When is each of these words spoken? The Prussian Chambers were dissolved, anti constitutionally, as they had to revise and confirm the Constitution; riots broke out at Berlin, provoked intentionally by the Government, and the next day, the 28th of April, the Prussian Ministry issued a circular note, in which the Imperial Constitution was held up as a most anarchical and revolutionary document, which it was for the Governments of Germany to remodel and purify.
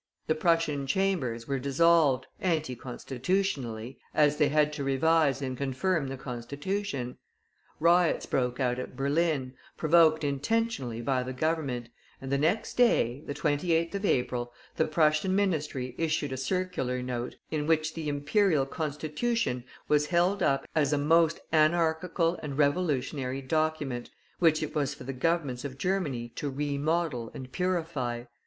The 0.25 0.33
Prussian 0.33 0.87
Chambers 0.87 1.47
were 1.47 1.59
dissolved, 1.59 2.25
anti 2.39 2.75
constitutionally, 2.75 3.99
as 4.15 4.37
they 4.37 4.49
had 4.49 4.73
to 4.73 4.83
revise 4.83 5.43
and 5.43 5.55
confirm 5.55 6.07
the 6.07 6.17
Constitution; 6.17 7.19
riots 7.79 8.25
broke 8.25 8.59
out 8.59 8.79
at 8.79 8.95
Berlin, 8.95 9.53
provoked 9.77 10.23
intentionally 10.23 11.03
by 11.03 11.21
the 11.21 11.33
Government, 11.33 11.89
and 12.19 12.31
the 12.31 12.39
next 12.39 12.77
day, 12.77 13.21
the 13.27 13.35
28th 13.35 13.93
of 13.93 14.03
April, 14.03 14.51
the 14.75 14.87
Prussian 14.87 15.35
Ministry 15.35 15.93
issued 15.99 16.31
a 16.31 16.35
circular 16.35 17.03
note, 17.03 17.35
in 17.51 17.67
which 17.67 17.93
the 17.93 18.09
Imperial 18.09 18.65
Constitution 18.65 19.63
was 19.87 20.07
held 20.07 20.41
up 20.41 20.65
as 20.73 20.91
a 20.93 20.97
most 20.97 21.39
anarchical 21.53 22.39
and 22.41 22.57
revolutionary 22.57 23.43
document, 23.43 24.09
which 24.39 24.63
it 24.63 24.73
was 24.73 24.95
for 24.95 25.03
the 25.03 25.13
Governments 25.13 25.63
of 25.63 25.77
Germany 25.77 26.29
to 26.29 26.49
remodel 26.49 27.29
and 27.35 27.51
purify. 27.51 28.23